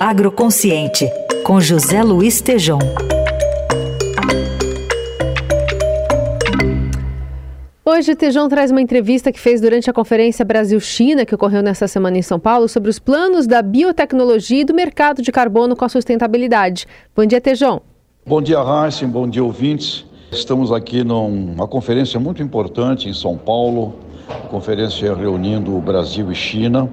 [0.00, 1.10] Agroconsciente,
[1.44, 2.78] com José Luiz Tejom.
[7.84, 12.18] Hoje, Tejão traz uma entrevista que fez durante a Conferência Brasil-China, que ocorreu nesta semana
[12.18, 15.88] em São Paulo, sobre os planos da biotecnologia e do mercado de carbono com a
[15.88, 16.86] sustentabilidade.
[17.14, 17.80] Bom dia, Tejão.
[18.26, 19.08] Bom dia, Heisen.
[19.08, 20.04] Bom dia, ouvintes.
[20.30, 23.94] Estamos aqui numa conferência muito importante em São Paulo,
[24.48, 26.88] conferência reunindo o Brasil e China.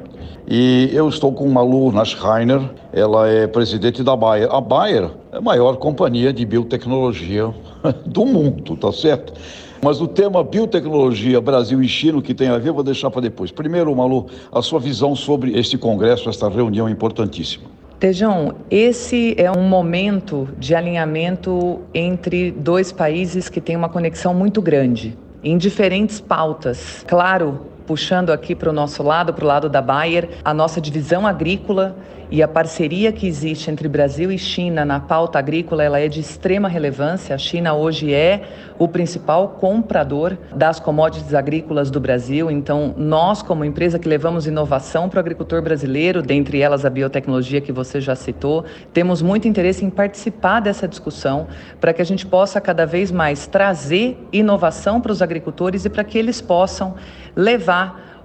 [0.47, 2.61] E eu estou com Malu Naschreiner,
[2.91, 4.50] ela é presidente da Bayer.
[4.51, 7.54] A Bayer é a maior companhia de biotecnologia
[8.05, 9.33] do mundo, tá certo?
[9.82, 13.52] Mas o tema biotecnologia, Brasil e China, que tem a ver, vou deixar para depois.
[13.52, 17.65] Primeiro, Malu, a sua visão sobre este congresso, esta reunião importantíssima.
[18.00, 24.61] Tejão, esse é um momento de alinhamento entre dois países que têm uma conexão muito
[24.61, 27.04] grande, em diferentes pautas.
[27.07, 31.28] Claro, puxando aqui para o nosso lado, para o lado da Bayer, a nossa divisão
[31.28, 31.96] agrícola
[32.33, 36.19] e a parceria que existe entre Brasil e China na pauta agrícola, ela é de
[36.19, 37.35] extrema relevância.
[37.35, 38.41] A China hoje é
[38.80, 42.49] o principal comprador das commodities agrícolas do Brasil.
[42.49, 47.61] Então, nós, como empresa que levamos inovação para o agricultor brasileiro, dentre elas a biotecnologia
[47.61, 51.47] que você já citou, temos muito interesse em participar dessa discussão
[51.80, 56.03] para que a gente possa cada vez mais trazer inovação para os agricultores e para
[56.03, 56.95] que eles possam
[57.36, 57.72] levar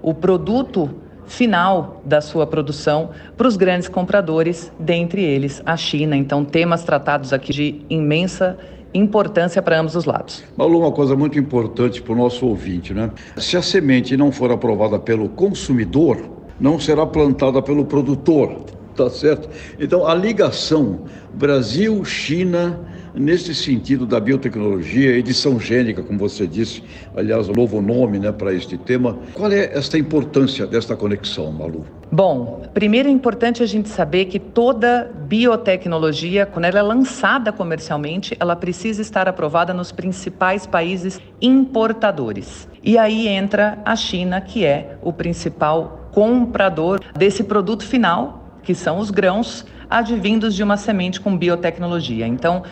[0.02, 0.90] o produto
[1.26, 6.16] final da sua produção para os grandes compradores, dentre eles a China.
[6.16, 8.58] Então, temas tratados aqui de imensa
[8.94, 10.42] importância para ambos os lados.
[10.56, 13.10] Malu, uma coisa muito importante para o nosso ouvinte, né?
[13.36, 16.18] Se a semente não for aprovada pelo consumidor,
[16.58, 18.64] não será plantada pelo produtor,
[18.96, 19.48] tá certo?
[19.78, 21.00] Então, a ligação
[21.34, 22.80] Brasil-China
[23.18, 26.82] nesse sentido da biotecnologia, edição gênica, como você disse,
[27.16, 29.18] aliás, um novo nome né, para este tema.
[29.34, 31.84] Qual é esta importância desta conexão, Malu?
[32.10, 38.36] Bom, primeiro é importante a gente saber que toda biotecnologia, quando ela é lançada comercialmente,
[38.40, 42.68] ela precisa estar aprovada nos principais países importadores.
[42.82, 48.98] E aí entra a China, que é o principal comprador desse produto final, que são
[48.98, 52.26] os grãos advindos de uma semente com biotecnologia.
[52.26, 52.62] Então,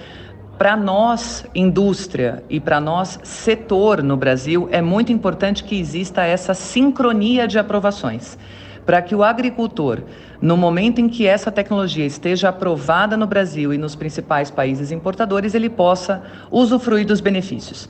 [0.58, 6.54] para nós, indústria, e para nós, setor no Brasil, é muito importante que exista essa
[6.54, 8.38] sincronia de aprovações.
[8.86, 10.02] Para que o agricultor,
[10.40, 15.54] no momento em que essa tecnologia esteja aprovada no Brasil e nos principais países importadores,
[15.54, 17.88] ele possa usufruir dos benefícios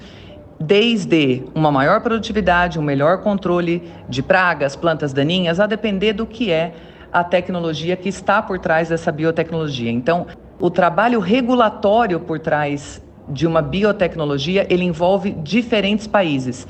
[0.58, 6.50] desde uma maior produtividade, um melhor controle de pragas, plantas daninhas, a depender do que
[6.50, 6.72] é
[7.12, 9.90] a tecnologia que está por trás dessa biotecnologia.
[9.90, 10.26] Então,
[10.58, 16.66] o trabalho regulatório por trás de uma biotecnologia, ele envolve diferentes países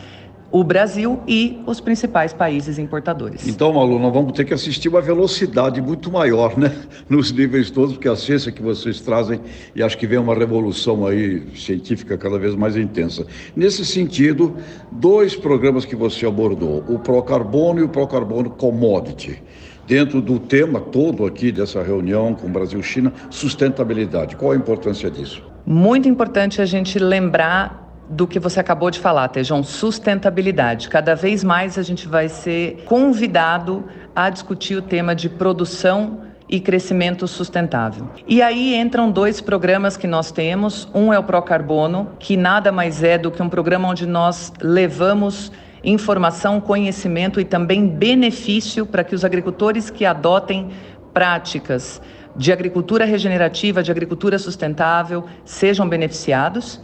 [0.51, 3.47] o Brasil e os principais países importadores.
[3.47, 6.75] Então, Malu, nós vamos ter que assistir uma velocidade muito maior, né?
[7.09, 9.41] Nos níveis todos, porque a ciência que vocês trazem,
[9.75, 13.27] e acho que vem uma revolução aí científica cada vez mais intensa.
[13.55, 14.57] Nesse sentido,
[14.91, 19.43] dois programas que você abordou, o Procarbono e o Procarbono Commodity
[19.87, 24.37] dentro do tema todo aqui dessa reunião com Brasil-China, sustentabilidade.
[24.37, 25.43] Qual a importância disso?
[25.65, 30.89] Muito importante a gente lembrar do que você acabou de falar, Tejão, sustentabilidade.
[30.89, 33.85] Cada vez mais a gente vai ser convidado
[34.15, 38.09] a discutir o tema de produção e crescimento sustentável.
[38.27, 40.89] E aí entram dois programas que nós temos.
[40.95, 45.51] Um é o Procarbono, que nada mais é do que um programa onde nós levamos
[45.83, 50.71] informação, conhecimento e também benefício para que os agricultores que adotem
[51.13, 52.01] práticas
[52.37, 56.81] de agricultura regenerativa, de agricultura sustentável, sejam beneficiados.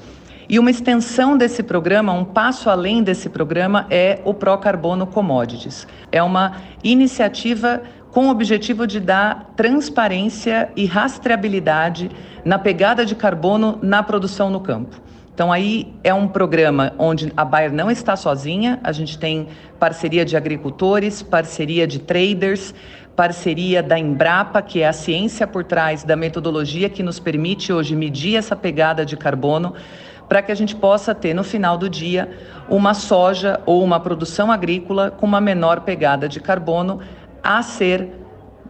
[0.53, 5.89] E uma extensão desse programa, um passo além desse programa, é o Pro Carbono Commodities.
[6.13, 7.81] É uma iniciativa
[8.11, 12.11] com o objetivo de dar transparência e rastreabilidade
[12.45, 15.01] na pegada de carbono na produção no campo.
[15.33, 19.49] Então, aí é um programa onde a Bayer não está sozinha, a gente tem
[19.79, 22.75] parceria de agricultores, parceria de traders,
[23.17, 27.97] parceria da Embrapa, que é a ciência por trás da metodologia que nos permite hoje
[27.97, 29.75] medir essa pegada de carbono,
[30.33, 32.27] para que a gente possa ter no final do dia
[32.67, 37.01] uma soja ou uma produção agrícola com uma menor pegada de carbono
[37.43, 38.09] a ser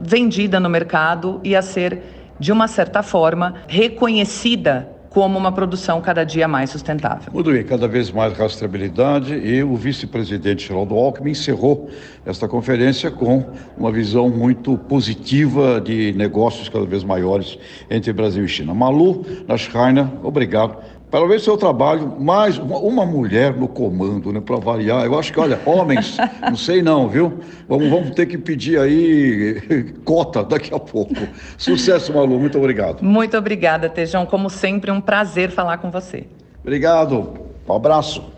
[0.00, 2.02] vendida no mercado e a ser,
[2.36, 7.32] de uma certa forma, reconhecida como uma produção cada dia mais sustentável.
[7.44, 11.88] Bem, cada vez mais rastreabilidade e o vice-presidente Geraldo Alckmin encerrou
[12.26, 13.44] esta conferência com
[13.78, 17.56] uma visão muito positiva de negócios cada vez maiores
[17.88, 18.74] entre Brasil e China.
[18.74, 20.78] Malu Naschreiner, obrigado
[21.12, 25.04] para ver se eu trabalho mais uma, uma mulher no comando, né, para variar.
[25.04, 27.38] Eu acho que, olha, homens, não sei não, viu?
[27.68, 29.60] Vamos, vamos ter que pedir aí
[30.06, 31.14] cota daqui a pouco.
[31.58, 33.02] Sucesso, Malu, muito obrigado.
[33.02, 34.24] Muito obrigada, Tejão.
[34.24, 36.24] Como sempre, um prazer falar com você.
[36.62, 37.34] Obrigado,
[37.68, 38.31] um abraço.